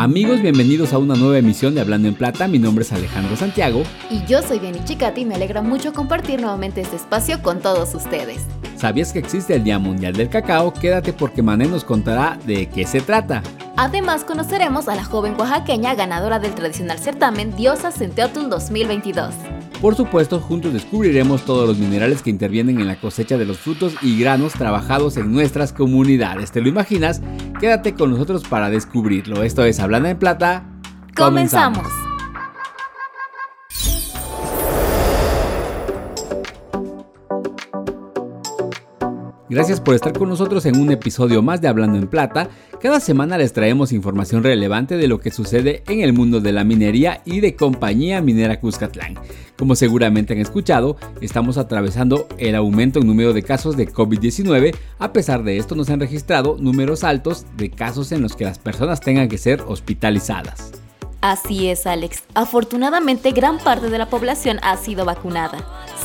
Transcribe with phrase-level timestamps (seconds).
[0.00, 2.48] Amigos, bienvenidos a una nueva emisión de Hablando en Plata.
[2.48, 3.82] Mi nombre es Alejandro Santiago.
[4.08, 7.94] Y yo soy Vianney Chicati y me alegra mucho compartir nuevamente este espacio con todos
[7.94, 8.46] ustedes.
[8.76, 10.72] ¿Sabías que existe el Día Mundial del Cacao?
[10.72, 13.42] Quédate porque Mané nos contará de qué se trata.
[13.76, 19.34] Además, conoceremos a la joven oaxaqueña ganadora del tradicional certamen Diosa Centeotl 2022.
[19.80, 23.94] Por supuesto, juntos descubriremos todos los minerales que intervienen en la cosecha de los frutos
[24.02, 26.52] y granos trabajados en nuestras comunidades.
[26.52, 27.22] ¿Te lo imaginas?
[27.60, 29.42] Quédate con nosotros para descubrirlo.
[29.42, 30.64] Esto es Hablando en Plata.
[31.16, 32.09] ¡Comenzamos!
[39.50, 42.48] Gracias por estar con nosotros en un episodio más de Hablando en Plata.
[42.80, 46.62] Cada semana les traemos información relevante de lo que sucede en el mundo de la
[46.62, 49.18] minería y de Compañía Minera Cuscatlán.
[49.58, 54.72] Como seguramente han escuchado, estamos atravesando el aumento en número de casos de COVID-19.
[55.00, 58.60] A pesar de esto, nos han registrado números altos de casos en los que las
[58.60, 60.70] personas tengan que ser hospitalizadas.
[61.22, 62.22] Así es, Alex.
[62.34, 65.58] Afortunadamente, gran parte de la población ha sido vacunada.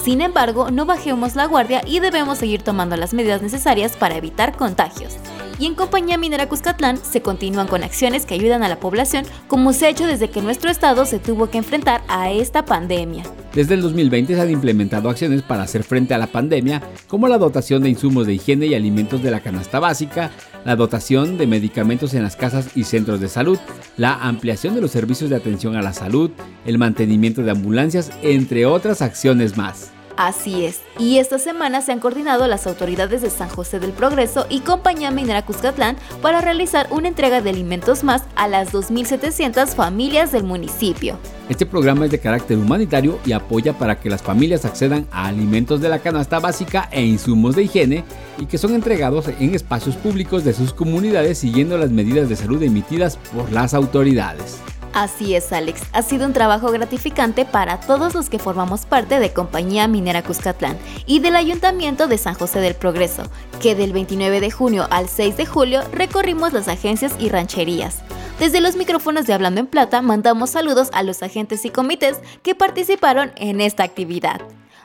[0.04, 4.56] Sin embargo, no bajemos la guardia y debemos seguir tomando las medidas necesarias para evitar
[4.56, 5.18] contagios.
[5.58, 9.74] Y en Compañía Minera Cuscatlán se continúan con acciones que ayudan a la población, como
[9.74, 13.24] se ha hecho desde que nuestro estado se tuvo que enfrentar a esta pandemia.
[13.56, 17.38] Desde el 2020 se han implementado acciones para hacer frente a la pandemia, como la
[17.38, 20.30] dotación de insumos de higiene y alimentos de la canasta básica,
[20.66, 23.58] la dotación de medicamentos en las casas y centros de salud,
[23.96, 26.32] la ampliación de los servicios de atención a la salud,
[26.66, 29.95] el mantenimiento de ambulancias, entre otras acciones más.
[30.18, 34.46] Así es, y esta semana se han coordinado las autoridades de San José del Progreso
[34.50, 40.32] y Compañía Minera Cuscatlán para realizar una entrega de alimentos más a las 2.700 familias
[40.32, 41.20] del municipio.
[41.50, 45.82] Este programa es de carácter humanitario y apoya para que las familias accedan a alimentos
[45.82, 48.06] de la canasta básica e insumos de higiene
[48.38, 52.64] y que son entregados en espacios públicos de sus comunidades siguiendo las medidas de salud
[52.64, 54.62] emitidas por las autoridades.
[54.96, 55.82] Así es, Alex.
[55.92, 60.78] Ha sido un trabajo gratificante para todos los que formamos parte de Compañía Minera Cuscatlán
[61.06, 63.24] y del Ayuntamiento de San José del Progreso,
[63.62, 68.04] que del 29 de junio al 6 de julio recorrimos las agencias y rancherías.
[68.40, 72.56] Desde los micrófonos de Hablando en Plata mandamos saludos a los agentes y comités que
[72.56, 74.40] participaron en esta actividad.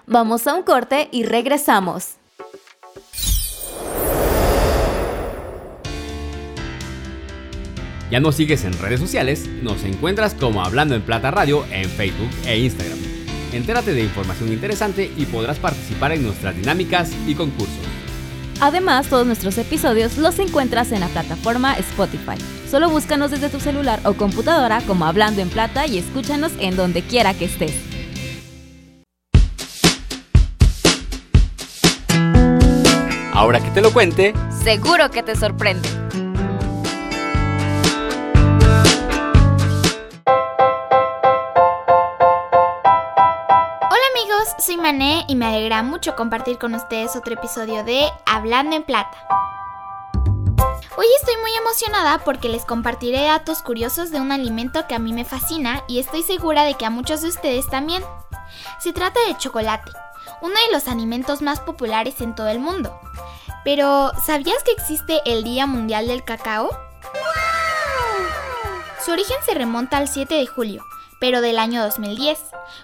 [0.08, 2.16] Vamos a un corte y regresamos.
[8.10, 12.30] Ya nos sigues en redes sociales, nos encuentras como Hablando en Plata Radio en Facebook
[12.44, 12.98] e Instagram.
[13.52, 17.78] Entérate de información interesante y podrás participar en nuestras dinámicas y concursos.
[18.60, 22.36] Además, todos nuestros episodios los encuentras en la plataforma Spotify.
[22.68, 27.02] Solo búscanos desde tu celular o computadora como Hablando en Plata y escúchanos en donde
[27.02, 27.74] quiera que estés.
[33.32, 35.88] Ahora que te lo cuente, seguro que te sorprende.
[45.50, 49.16] Alegra mucho compartir con ustedes otro episodio de Hablando en Plata.
[50.96, 55.12] Hoy estoy muy emocionada porque les compartiré datos curiosos de un alimento que a mí
[55.12, 58.04] me fascina y estoy segura de que a muchos de ustedes también.
[58.78, 59.90] Se trata de chocolate,
[60.40, 62.96] uno de los alimentos más populares en todo el mundo.
[63.64, 66.70] Pero, ¿sabías que existe el Día Mundial del Cacao?
[69.04, 70.84] Su origen se remonta al 7 de julio,
[71.20, 72.40] pero del año 2010,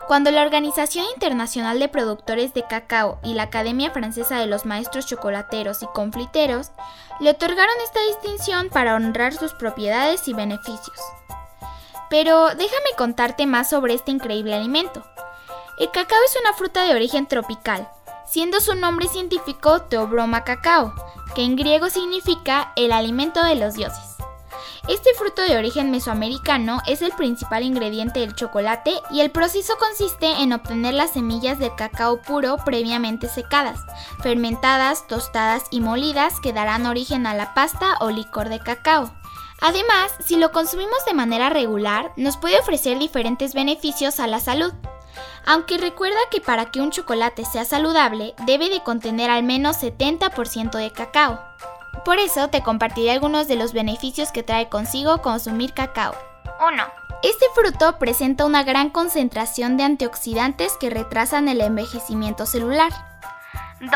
[0.06, 5.06] cuando la Organización Internacional de Productores de Cacao y la Academia Francesa de los Maestros
[5.06, 6.70] Chocolateros y Confliteros
[7.18, 11.00] le otorgaron esta distinción para honrar sus propiedades y beneficios.
[12.10, 15.02] Pero déjame contarte más sobre este increíble alimento.
[15.78, 17.88] El cacao es una fruta de origen tropical,
[18.26, 20.94] siendo su nombre científico Teobroma cacao,
[21.34, 24.15] que en griego significa el alimento de los dioses.
[24.88, 30.26] Este fruto de origen mesoamericano es el principal ingrediente del chocolate y el proceso consiste
[30.28, 33.80] en obtener las semillas del cacao puro previamente secadas,
[34.22, 39.10] fermentadas, tostadas y molidas que darán origen a la pasta o licor de cacao.
[39.60, 44.72] Además, si lo consumimos de manera regular, nos puede ofrecer diferentes beneficios a la salud.
[45.46, 50.78] Aunque recuerda que para que un chocolate sea saludable debe de contener al menos 70%
[50.78, 51.40] de cacao.
[52.04, 56.14] Por eso te compartiré algunos de los beneficios que trae consigo consumir cacao.
[56.66, 56.82] 1.
[57.22, 62.92] Este fruto presenta una gran concentración de antioxidantes que retrasan el envejecimiento celular.
[63.80, 63.90] 2.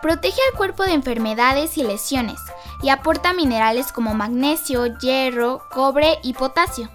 [0.00, 2.40] Protege al cuerpo de enfermedades y lesiones
[2.82, 6.90] y aporta minerales como magnesio, hierro, cobre y potasio.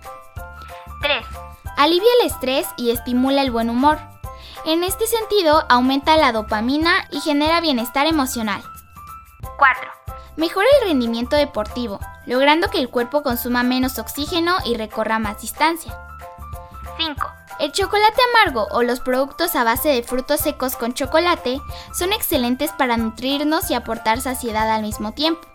[1.01, 1.25] 3.
[1.77, 3.99] Alivia el estrés y estimula el buen humor.
[4.65, 8.61] En este sentido, aumenta la dopamina y genera bienestar emocional.
[9.57, 9.98] 4
[10.39, 15.93] Mejora el rendimiento deportivo, logrando que el cuerpo consuma menos oxígeno y recorra más distancia.
[16.97, 17.27] 5.
[17.59, 21.59] El chocolate amargo o los productos a base de frutos secos con chocolate
[21.93, 25.45] son excelentes para nutrirnos y aportar saciedad al mismo tiempo.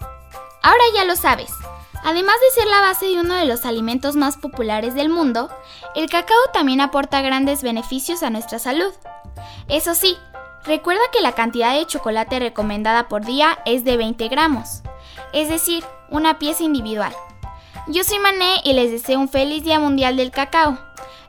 [0.62, 1.50] Ahora ya lo sabes.
[2.04, 5.48] Además de ser la base de uno de los alimentos más populares del mundo,
[5.94, 8.92] el cacao también aporta grandes beneficios a nuestra salud.
[9.66, 10.18] Eso sí,
[10.64, 14.82] recuerda que la cantidad de chocolate recomendada por día es de 20 gramos,
[15.32, 17.12] es decir, una pieza individual.
[17.88, 20.78] Yo soy Mané y les deseo un feliz Día Mundial del Cacao.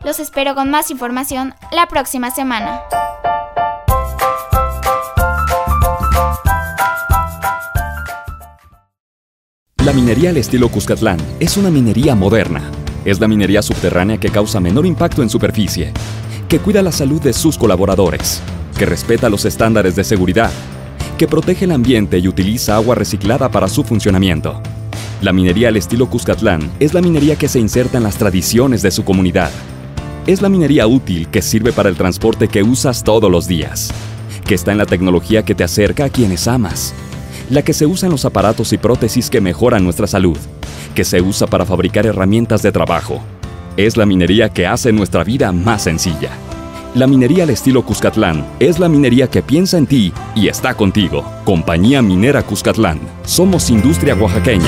[0.04, 2.82] Los espero con más información la próxima semana.
[9.84, 12.72] La minería al estilo Cuscatlán es una minería moderna.
[13.04, 15.92] Es la minería subterránea que causa menor impacto en superficie,
[16.48, 18.42] que cuida la salud de sus colaboradores,
[18.77, 20.51] que respeta los estándares de seguridad,
[21.18, 24.62] que protege el ambiente y utiliza agua reciclada para su funcionamiento.
[25.22, 28.92] La minería al estilo Cuscatlán es la minería que se inserta en las tradiciones de
[28.92, 29.51] su comunidad.
[30.27, 33.92] Es la minería útil que sirve para el transporte que usas todos los días,
[34.45, 36.94] que está en la tecnología que te acerca a quienes amas
[37.50, 40.38] la que se usa en los aparatos y prótesis que mejoran nuestra salud,
[40.94, 43.21] que se usa para fabricar herramientas de trabajo.
[43.78, 46.31] Es la minería que hace nuestra vida más sencilla.
[46.95, 51.25] La minería al estilo Cuscatlán es la minería que piensa en ti y está contigo.
[51.44, 53.01] Compañía Minera Cuscatlán.
[53.25, 54.63] Somos industria oaxaqueña.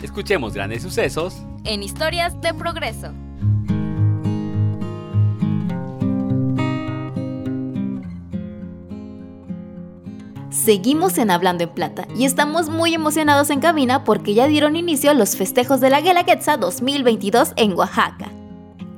[0.00, 3.08] Escuchemos grandes sucesos en historias de progreso.
[10.50, 15.12] Seguimos en Hablando en Plata y estamos muy emocionados en cabina porque ya dieron inicio
[15.14, 18.37] los festejos de la Guelaguetza 2022 en Oaxaca.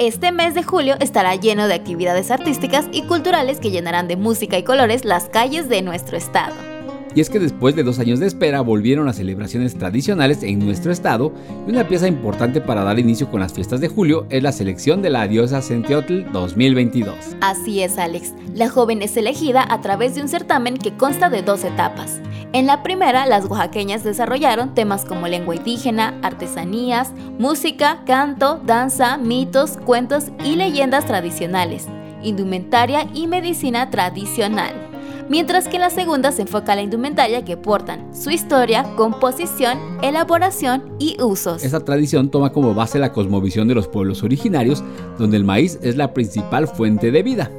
[0.01, 4.57] Este mes de julio estará lleno de actividades artísticas y culturales que llenarán de música
[4.57, 6.70] y colores las calles de nuestro estado.
[7.15, 10.93] Y es que después de dos años de espera volvieron las celebraciones tradicionales en nuestro
[10.93, 11.33] estado
[11.67, 15.03] y una pieza importante para dar inicio con las fiestas de julio es la selección
[15.03, 17.17] de la diosa Centeotl 2022.
[17.41, 21.43] Así es Alex, la joven es elegida a través de un certamen que consta de
[21.43, 22.21] dos etapas.
[22.53, 29.79] En la primera, las oaxaqueñas desarrollaron temas como lengua indígena, artesanías, música, canto, danza, mitos,
[29.85, 31.87] cuentos y leyendas tradicionales,
[32.23, 34.90] indumentaria y medicina tradicional
[35.31, 40.97] mientras que en la segunda se enfoca la indumentaria que portan, su historia, composición, elaboración
[40.99, 41.65] y usos.
[41.65, 44.83] Esta tradición toma como base la cosmovisión de los pueblos originarios,
[45.19, 47.51] donde el maíz es la principal fuente de vida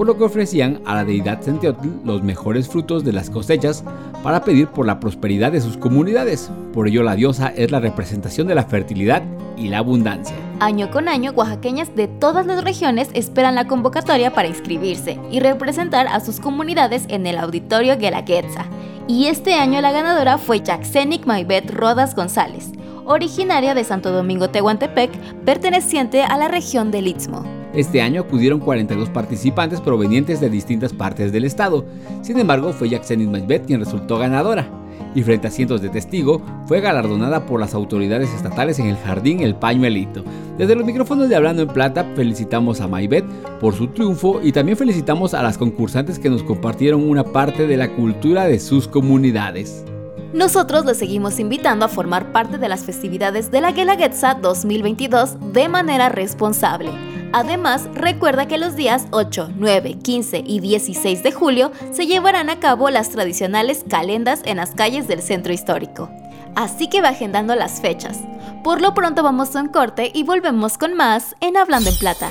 [0.00, 3.84] por lo que ofrecían a la deidad Centeotl los mejores frutos de las cosechas
[4.22, 6.50] para pedir por la prosperidad de sus comunidades.
[6.72, 9.22] Por ello la diosa es la representación de la fertilidad
[9.58, 10.34] y la abundancia.
[10.58, 16.06] Año con año, oaxaqueñas de todas las regiones esperan la convocatoria para inscribirse y representar
[16.06, 18.64] a sus comunidades en el auditorio Guelaguetza.
[19.06, 22.70] Y este año la ganadora fue Jacksenic Maybet Rodas González,
[23.04, 25.10] originaria de Santo Domingo Tehuantepec,
[25.44, 27.59] perteneciente a la región del Istmo.
[27.74, 31.84] Este año acudieron 42 participantes provenientes de distintas partes del estado.
[32.22, 34.68] Sin embargo, fue Yaxenis Maisbet quien resultó ganadora.
[35.14, 39.40] Y frente a cientos de testigos, fue galardonada por las autoridades estatales en el jardín
[39.40, 40.24] El Pañuelito.
[40.58, 43.24] Desde los micrófonos de Hablando en Plata, felicitamos a Maybet
[43.60, 47.76] por su triunfo y también felicitamos a las concursantes que nos compartieron una parte de
[47.76, 49.84] la cultura de sus comunidades.
[50.32, 55.68] Nosotros les seguimos invitando a formar parte de las festividades de la Guelaguetza 2022 de
[55.68, 57.09] manera responsable.
[57.32, 62.58] Además, recuerda que los días 8, 9, 15 y 16 de julio se llevarán a
[62.58, 66.10] cabo las tradicionales calendas en las calles del centro histórico.
[66.56, 68.18] Así que va agendando las fechas.
[68.64, 72.30] Por lo pronto vamos a un corte y volvemos con más en Hablando en Plata.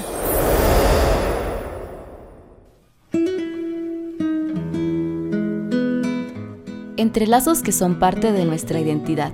[6.98, 9.32] Entrelazos que son parte de nuestra identidad.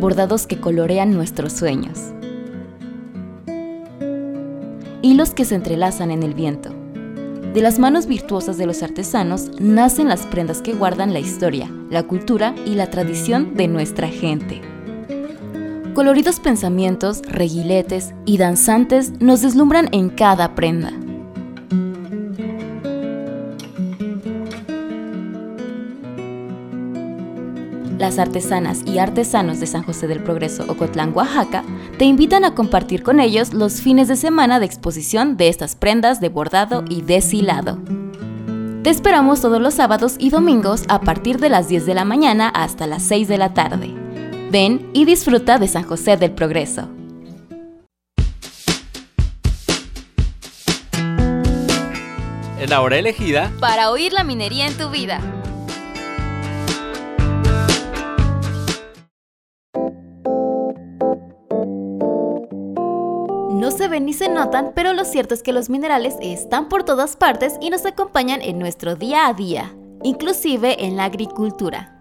[0.00, 2.12] Bordados que colorean nuestros sueños
[5.02, 6.70] hilos que se entrelazan en el viento.
[7.54, 12.02] De las manos virtuosas de los artesanos nacen las prendas que guardan la historia, la
[12.02, 14.60] cultura y la tradición de nuestra gente.
[15.94, 20.92] Coloridos pensamientos, reguiletes y danzantes nos deslumbran en cada prenda.
[28.06, 31.64] Las artesanas y artesanos de San José del Progreso, Ocotlán, Oaxaca,
[31.98, 36.20] te invitan a compartir con ellos los fines de semana de exposición de estas prendas
[36.20, 37.80] de bordado y deshilado.
[38.84, 42.48] Te esperamos todos los sábados y domingos a partir de las 10 de la mañana
[42.48, 43.92] hasta las 6 de la tarde.
[44.52, 46.88] Ven y disfruta de San José del Progreso.
[52.60, 55.20] Es la hora elegida para oír la minería en tu vida.
[63.56, 66.84] No se ven ni se notan, pero lo cierto es que los minerales están por
[66.84, 71.98] todas partes y nos acompañan en nuestro día a día, inclusive en la agricultura.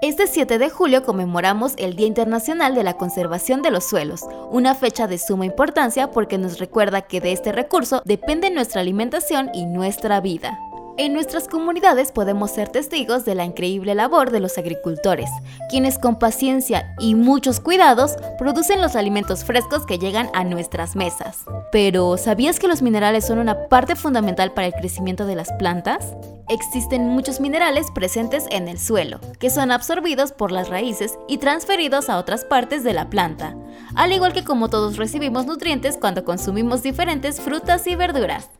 [0.00, 4.74] Este 7 de julio conmemoramos el Día Internacional de la Conservación de los Suelos, una
[4.74, 9.66] fecha de suma importancia porque nos recuerda que de este recurso depende nuestra alimentación y
[9.66, 10.58] nuestra vida.
[10.98, 15.30] En nuestras comunidades podemos ser testigos de la increíble labor de los agricultores,
[15.70, 21.44] quienes con paciencia y muchos cuidados producen los alimentos frescos que llegan a nuestras mesas.
[21.72, 26.14] Pero, ¿sabías que los minerales son una parte fundamental para el crecimiento de las plantas?
[26.48, 32.10] existen muchos minerales presentes en el suelo, que son absorbidos por las raíces y transferidos
[32.10, 33.56] a otras partes de la planta,
[33.94, 38.50] al igual que como todos recibimos nutrientes cuando consumimos diferentes frutas y verduras.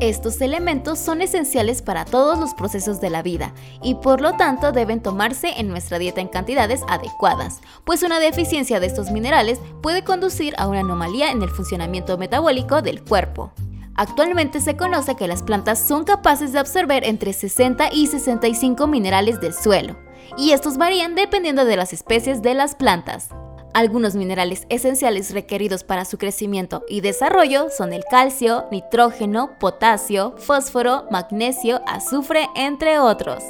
[0.00, 4.72] Estos elementos son esenciales para todos los procesos de la vida y por lo tanto
[4.72, 10.04] deben tomarse en nuestra dieta en cantidades adecuadas, pues una deficiencia de estos minerales puede
[10.04, 13.52] conducir a una anomalía en el funcionamiento metabólico del cuerpo.
[13.94, 19.40] Actualmente se conoce que las plantas son capaces de absorber entre 60 y 65 minerales
[19.40, 19.98] del suelo,
[20.38, 23.28] y estos varían dependiendo de las especies de las plantas.
[23.72, 31.06] Algunos minerales esenciales requeridos para su crecimiento y desarrollo son el calcio, nitrógeno, potasio, fósforo,
[31.12, 33.44] magnesio, azufre, entre otros.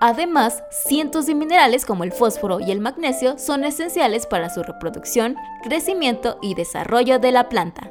[0.00, 5.34] Además, cientos de minerales como el fósforo y el magnesio son esenciales para su reproducción,
[5.62, 7.90] crecimiento y desarrollo de la planta.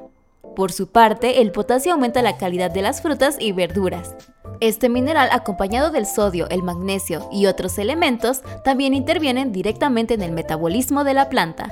[0.55, 4.15] Por su parte, el potasio aumenta la calidad de las frutas y verduras.
[4.59, 10.31] Este mineral, acompañado del sodio, el magnesio y otros elementos, también intervienen directamente en el
[10.31, 11.69] metabolismo de la planta.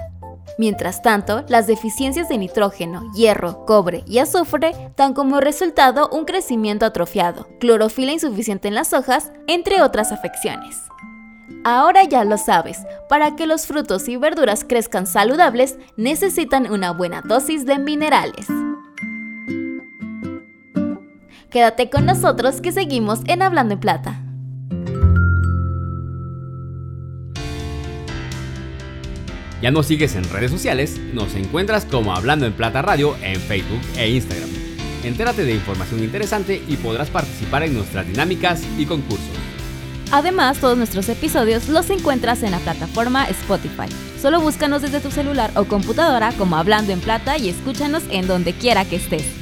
[0.57, 6.85] Mientras tanto, las deficiencias de nitrógeno, hierro, cobre y azufre dan como resultado un crecimiento
[6.85, 10.81] atrofiado, clorofila insuficiente en las hojas, entre otras afecciones.
[11.63, 17.21] Ahora ya lo sabes, para que los frutos y verduras crezcan saludables necesitan una buena
[17.21, 18.47] dosis de minerales.
[21.51, 24.21] Quédate con nosotros que seguimos en Hablando en Plata.
[29.61, 33.81] Ya nos sigues en redes sociales, nos encuentras como Hablando en Plata Radio en Facebook
[33.97, 34.49] e Instagram.
[35.03, 39.27] Entérate de información interesante y podrás participar en nuestras dinámicas y concursos.
[40.13, 43.89] Además, todos nuestros episodios los encuentras en la plataforma Spotify.
[44.21, 48.53] Solo búscanos desde tu celular o computadora como Hablando en Plata y escúchanos en donde
[48.53, 49.40] quiera que estés.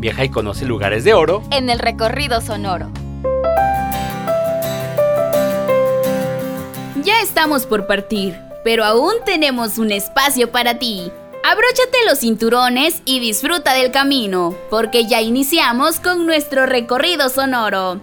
[0.00, 2.90] Viaja y conoce lugares de oro en el recorrido sonoro.
[7.04, 11.12] Ya estamos por partir, pero aún tenemos un espacio para ti.
[11.44, 18.00] Abróchate los cinturones y disfruta del camino, porque ya iniciamos con nuestro recorrido sonoro.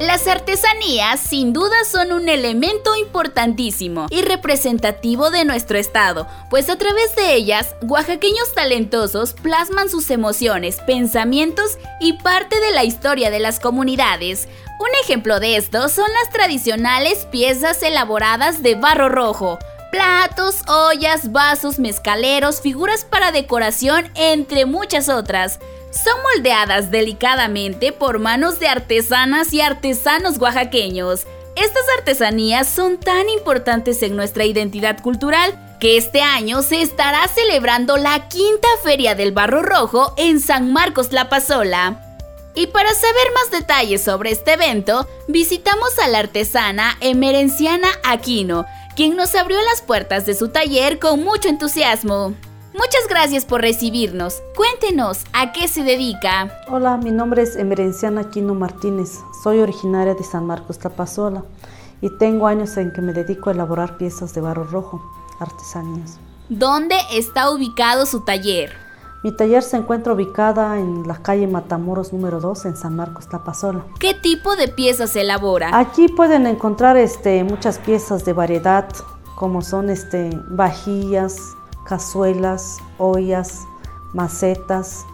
[0.00, 6.76] Las artesanías sin duda son un elemento importantísimo y representativo de nuestro estado, pues a
[6.76, 13.38] través de ellas, oaxaqueños talentosos plasman sus emociones, pensamientos y parte de la historia de
[13.38, 14.48] las comunidades.
[14.80, 19.60] Un ejemplo de esto son las tradicionales piezas elaboradas de barro rojo,
[19.92, 25.60] platos, ollas, vasos, mezcaleros, figuras para decoración, entre muchas otras
[25.94, 31.26] son moldeadas delicadamente por manos de artesanas y artesanos oaxaqueños.
[31.56, 37.96] Estas artesanías son tan importantes en nuestra identidad cultural que este año se estará celebrando
[37.96, 42.00] la quinta Feria del Barro Rojo en San Marcos La Pazola.
[42.56, 48.64] Y para saber más detalles sobre este evento, visitamos a la artesana Emerenciana Aquino,
[48.96, 52.34] quien nos abrió las puertas de su taller con mucho entusiasmo.
[52.74, 54.42] Muchas gracias por recibirnos.
[54.56, 56.50] Cuéntenos, ¿a qué se dedica?
[56.66, 59.20] Hola, mi nombre es Emerenciana Quino Martínez.
[59.44, 61.44] Soy originaria de San Marcos Tapazola
[62.00, 65.00] y tengo años en que me dedico a elaborar piezas de barro rojo,
[65.38, 66.18] artesanías.
[66.48, 68.72] ¿Dónde está ubicado su taller?
[69.22, 73.84] Mi taller se encuentra ubicada en la calle Matamoros número 2 en San Marcos Tapazola.
[74.00, 75.70] ¿Qué tipo de piezas se elabora?
[75.78, 78.88] Aquí pueden encontrar este, muchas piezas de variedad,
[79.36, 81.54] como son este, vajillas,
[81.84, 83.60] cazuelas, ollas,
[84.12, 85.04] macetas,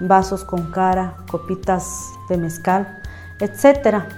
[0.00, 3.00] vasos con cara, copitas de mezcal,
[3.38, 4.08] etcétera.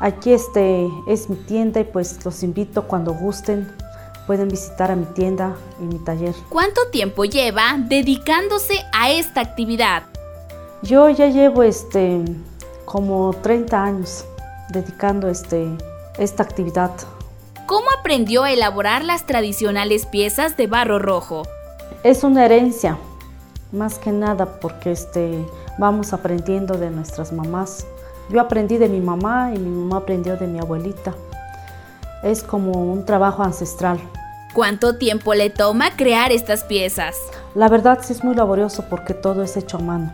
[0.00, 3.70] Aquí este es mi tienda y pues los invito cuando gusten.
[4.26, 6.34] Pueden visitar a mi tienda y mi taller.
[6.48, 10.04] ¿Cuánto tiempo lleva dedicándose a esta actividad?
[10.82, 12.24] Yo ya llevo este
[12.84, 14.24] como 30 años
[14.70, 15.68] dedicando este
[16.18, 16.90] esta actividad
[17.70, 21.44] ¿cómo aprendió a elaborar las tradicionales piezas de barro rojo?
[22.02, 22.98] Es una herencia,
[23.70, 25.46] más que nada porque este,
[25.78, 27.86] vamos aprendiendo de nuestras mamás.
[28.28, 31.14] Yo aprendí de mi mamá y mi mamá aprendió de mi abuelita.
[32.24, 34.00] Es como un trabajo ancestral.
[34.52, 37.14] ¿Cuánto tiempo le toma crear estas piezas?
[37.54, 40.12] La verdad sí es muy laborioso porque todo es hecho a mano.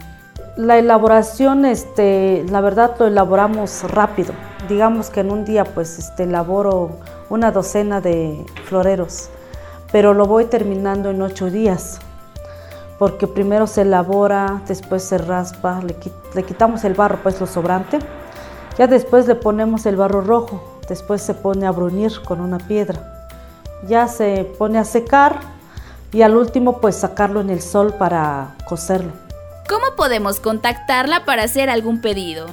[0.58, 4.34] La elaboración, este, la verdad lo elaboramos rápido.
[4.68, 9.28] Digamos que en un día pues este, elaboro una docena de floreros,
[9.92, 12.00] pero lo voy terminando en ocho días
[12.98, 17.98] porque primero se elabora, después se raspa, le, quitamos el barro, pues lo sobrante,
[18.78, 23.28] ya después le ponemos el barro rojo, después se pone a brunir con una piedra,
[23.86, 25.40] ya se pone a secar
[26.12, 29.12] y al último pues sacarlo en el sol para cocerlo.
[29.68, 32.46] ¿Cómo podemos contactarla para hacer algún pedido?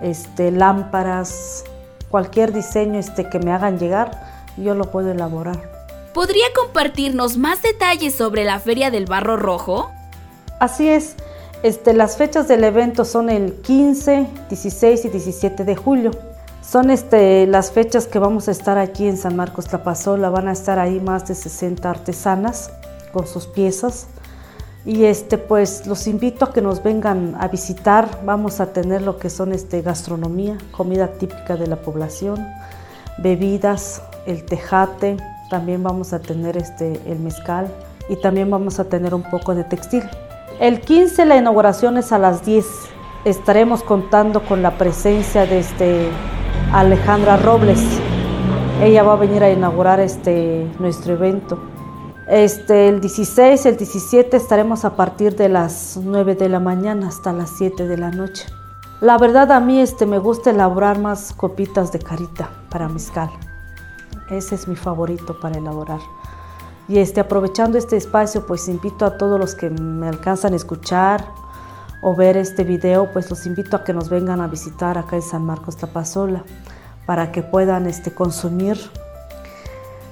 [0.02, 1.64] este, lámparas,
[2.11, 5.76] cualquier diseño este, que me hagan llegar, yo lo puedo elaborar.
[6.14, 9.90] ¿Podría compartirnos más detalles sobre la Feria del Barro Rojo?
[10.59, 11.17] Así es.
[11.62, 16.12] Este, las fechas del evento son el 15, 16 y 17 de julio.
[16.62, 20.31] Son este, las fechas que vamos a estar aquí en San Marcos Tlapazola.
[20.31, 22.71] Van a estar ahí más de 60 artesanas
[23.12, 24.07] con sus piezas.
[24.85, 28.21] Y este, pues los invito a que nos vengan a visitar.
[28.25, 32.47] Vamos a tener lo que son este, gastronomía, comida típica de la población,
[33.19, 35.17] bebidas, el tejate.
[35.50, 37.67] También vamos a tener este, el mezcal
[38.09, 40.05] y también vamos a tener un poco de textil.
[40.61, 42.67] El 15 la inauguración es a las 10.
[43.25, 46.09] Estaremos contando con la presencia de este
[46.73, 47.81] Alejandra Robles.
[48.83, 51.61] Ella va a venir a inaugurar este, nuestro evento.
[52.27, 57.33] Este, el 16, el 17 estaremos a partir de las 9 de la mañana hasta
[57.33, 58.47] las 7 de la noche.
[59.00, 63.30] La verdad a mí este, me gusta elaborar más copitas de carita para mezcal.
[64.28, 66.00] Ese es mi favorito para elaborar.
[66.89, 71.25] Y este, aprovechando este espacio, pues invito a todos los que me alcanzan a escuchar,
[72.01, 75.23] o ver este video, pues los invito a que nos vengan a visitar acá en
[75.23, 76.45] San Marcos Tapazola
[77.07, 78.79] para que puedan este, consumir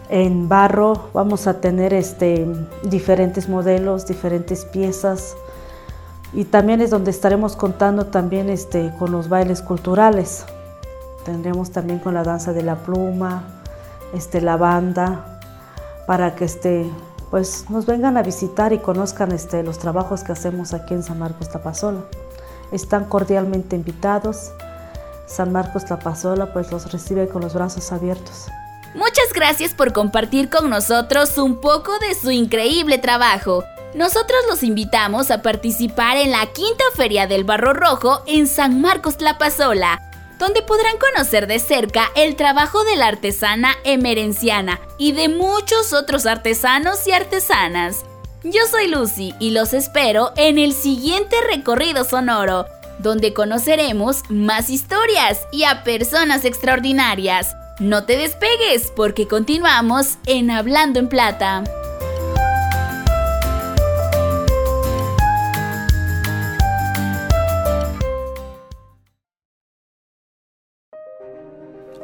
[0.08, 1.10] en barro.
[1.12, 2.46] Vamos a tener este,
[2.82, 5.36] diferentes modelos, diferentes piezas
[6.32, 10.44] y también es donde estaremos contando también este, con los bailes culturales.
[11.24, 13.44] Tendremos también con la danza de la pluma,
[14.12, 15.35] este, la banda,
[16.06, 16.90] para que este,
[17.30, 21.18] pues nos vengan a visitar y conozcan este, los trabajos que hacemos aquí en San
[21.18, 22.00] Marcos Tapazola.
[22.72, 24.52] Están cordialmente invitados.
[25.26, 28.46] San Marcos Tapazola pues los recibe con los brazos abiertos.
[28.94, 33.64] Muchas gracias por compartir con nosotros un poco de su increíble trabajo.
[33.94, 39.16] Nosotros los invitamos a participar en la quinta Feria del Barro Rojo en San Marcos
[39.16, 40.00] Tlapazola
[40.38, 46.26] donde podrán conocer de cerca el trabajo de la artesana emerenciana y de muchos otros
[46.26, 48.04] artesanos y artesanas.
[48.42, 52.66] Yo soy Lucy y los espero en el siguiente recorrido sonoro,
[52.98, 57.54] donde conoceremos más historias y a personas extraordinarias.
[57.80, 61.64] No te despegues porque continuamos en Hablando en Plata.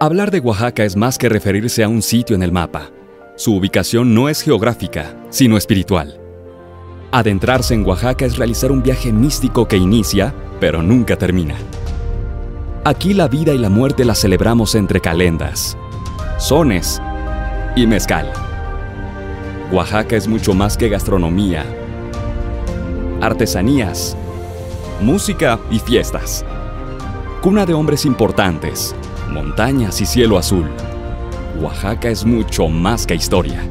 [0.03, 2.91] Hablar de Oaxaca es más que referirse a un sitio en el mapa.
[3.37, 6.21] Su ubicación no es geográfica, sino espiritual.
[7.13, 11.55] Adentrarse en Oaxaca es realizar un viaje místico que inicia, pero nunca termina.
[12.83, 15.77] Aquí la vida y la muerte la celebramos entre calendas,
[16.37, 17.01] sones
[17.77, 18.29] y mezcal.
[19.71, 21.65] Oaxaca es mucho más que gastronomía,
[23.21, 24.17] artesanías,
[25.01, 26.45] música y fiestas.
[27.41, 28.97] Cuna de hombres importantes,
[29.33, 30.69] montañas y cielo azul.
[31.61, 33.67] Oaxaca es mucho más que historia.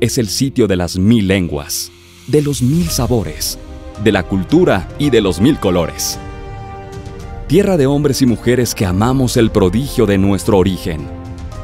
[0.00, 1.90] Es el sitio de las mil lenguas,
[2.26, 3.58] de los mil sabores,
[4.02, 6.18] de la cultura y de los mil colores.
[7.48, 11.06] Tierra de hombres y mujeres que amamos el prodigio de nuestro origen,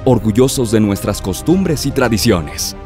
[0.04, 2.76] orgullosos de nuestras costumbres y tradiciones.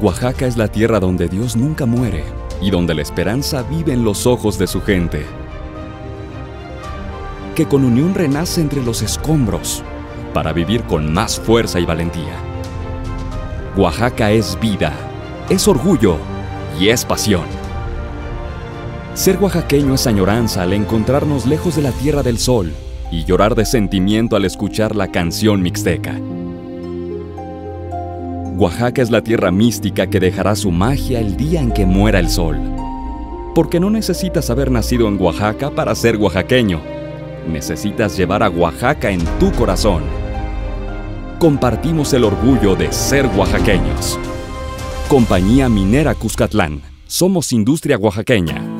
[0.00, 2.24] Oaxaca es la tierra donde Dios nunca muere
[2.62, 5.26] y donde la esperanza vive en los ojos de su gente
[7.58, 9.82] que con unión renace entre los escombros
[10.32, 12.36] para vivir con más fuerza y valentía.
[13.76, 14.92] Oaxaca es vida,
[15.50, 16.18] es orgullo
[16.78, 17.42] y es pasión.
[19.14, 22.72] Ser oaxaqueño es añoranza al encontrarnos lejos de la Tierra del Sol
[23.10, 26.14] y llorar de sentimiento al escuchar la canción mixteca.
[28.56, 32.30] Oaxaca es la tierra mística que dejará su magia el día en que muera el
[32.30, 32.56] sol.
[33.56, 36.98] Porque no necesitas haber nacido en Oaxaca para ser oaxaqueño.
[37.46, 40.02] Necesitas llevar a Oaxaca en tu corazón.
[41.38, 44.18] Compartimos el orgullo de ser oaxaqueños.
[45.08, 46.82] Compañía Minera Cuscatlán.
[47.06, 48.77] Somos industria oaxaqueña.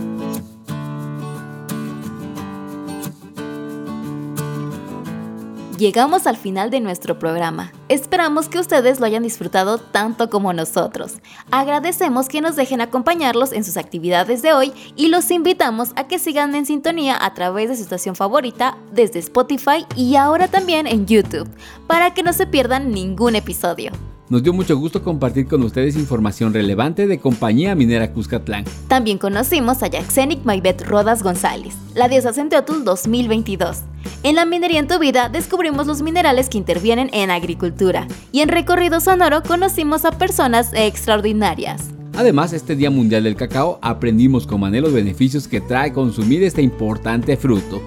[5.79, 7.71] Llegamos al final de nuestro programa.
[7.89, 11.21] Esperamos que ustedes lo hayan disfrutado tanto como nosotros.
[11.53, 16.19] Agradecemos que nos dejen acompañarlos en sus actividades de hoy y los invitamos a que
[16.19, 21.07] sigan en sintonía a través de su estación favorita desde Spotify y ahora también en
[21.07, 21.49] YouTube,
[21.87, 23.93] para que no se pierdan ningún episodio.
[24.31, 28.65] Nos dio mucho gusto compartir con ustedes información relevante de Compañía Minera Cuscatlán.
[28.89, 33.85] También conocimos a Yaxenic Maybet Rodas González, la diosa Centeotl 2022.
[34.23, 38.49] En la minería en tu vida descubrimos los minerales que intervienen en agricultura y en
[38.49, 41.91] recorrido sonoro conocimos a personas extraordinarias.
[42.17, 46.63] Además, este Día Mundial del Cacao aprendimos con Mané los beneficios que trae consumir este
[46.63, 47.81] importante fruto.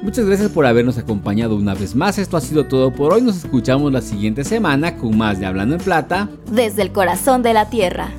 [0.00, 2.18] Muchas gracias por habernos acompañado una vez más.
[2.18, 3.20] Esto ha sido todo por hoy.
[3.20, 6.28] Nos escuchamos la siguiente semana con más de Hablando en Plata.
[6.50, 8.10] Desde el corazón de la Tierra.